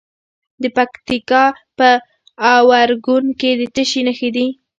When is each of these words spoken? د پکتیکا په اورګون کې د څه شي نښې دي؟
د 0.61 0.63
پکتیکا 0.77 1.43
په 1.77 1.89
اورګون 2.53 3.25
کې 3.39 3.51
د 3.59 3.61
څه 3.75 3.83
شي 3.89 4.01
نښې 4.07 4.29
دي؟ 4.35 4.47